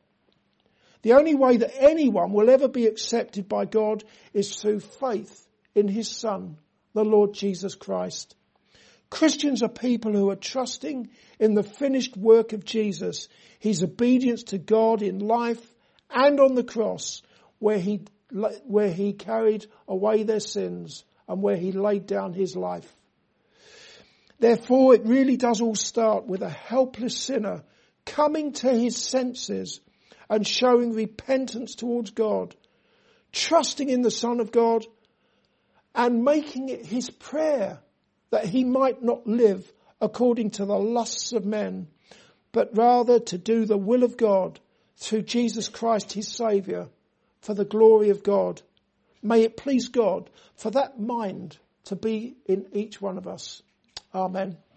The 1.03 1.13
only 1.13 1.35
way 1.35 1.57
that 1.57 1.73
anyone 1.77 2.31
will 2.31 2.49
ever 2.49 2.67
be 2.67 2.87
accepted 2.87 3.47
by 3.47 3.65
God 3.65 4.03
is 4.33 4.55
through 4.55 4.79
faith 4.79 5.47
in 5.75 5.87
His 5.87 6.09
Son, 6.09 6.57
the 6.93 7.05
Lord 7.05 7.33
Jesus 7.33 7.75
Christ. 7.75 8.35
Christians 9.09 9.61
are 9.61 9.69
people 9.69 10.13
who 10.13 10.31
are 10.31 10.35
trusting 10.35 11.09
in 11.39 11.53
the 11.53 11.61
finished 11.61 12.17
work 12.17 12.53
of 12.53 12.65
Jesus, 12.65 13.27
His 13.59 13.83
obedience 13.83 14.43
to 14.45 14.57
God 14.57 15.01
in 15.01 15.19
life 15.19 15.63
and 16.09 16.39
on 16.39 16.55
the 16.55 16.63
cross, 16.63 17.21
where 17.59 17.79
He, 17.79 18.05
where 18.31 18.91
He 18.91 19.13
carried 19.13 19.67
away 19.87 20.23
their 20.23 20.39
sins 20.39 21.03
and 21.27 21.41
where 21.41 21.57
He 21.57 21.71
laid 21.71 22.07
down 22.07 22.33
His 22.33 22.55
life. 22.55 22.91
Therefore, 24.39 24.93
it 24.93 25.05
really 25.05 25.37
does 25.37 25.61
all 25.61 25.75
start 25.75 26.27
with 26.27 26.41
a 26.41 26.49
helpless 26.49 27.17
sinner 27.17 27.63
coming 28.05 28.51
to 28.51 28.73
his 28.73 28.97
senses 28.97 29.79
and 30.29 30.47
showing 30.47 30.93
repentance 30.93 31.75
towards 31.75 32.11
God, 32.11 32.55
trusting 33.31 33.89
in 33.89 34.01
the 34.01 34.11
Son 34.11 34.39
of 34.39 34.51
God 34.51 34.85
and 35.95 36.23
making 36.23 36.69
it 36.69 36.85
his 36.85 37.09
prayer 37.09 37.79
that 38.31 38.45
he 38.45 38.63
might 38.63 39.03
not 39.03 39.27
live 39.27 39.71
according 40.01 40.51
to 40.51 40.65
the 40.65 40.77
lusts 40.77 41.33
of 41.33 41.45
men, 41.45 41.87
but 42.51 42.75
rather 42.75 43.19
to 43.19 43.37
do 43.37 43.65
the 43.65 43.77
will 43.77 44.03
of 44.03 44.17
God 44.17 44.59
through 44.97 45.21
Jesus 45.21 45.69
Christ 45.69 46.13
his 46.13 46.27
Saviour 46.27 46.89
for 47.41 47.53
the 47.53 47.65
glory 47.65 48.09
of 48.09 48.23
God. 48.23 48.61
May 49.21 49.43
it 49.43 49.57
please 49.57 49.87
God 49.89 50.29
for 50.55 50.71
that 50.71 50.99
mind 50.99 51.57
to 51.85 51.95
be 51.95 52.35
in 52.45 52.65
each 52.73 53.01
one 53.01 53.17
of 53.17 53.27
us. 53.27 53.61
Amen. 54.13 54.57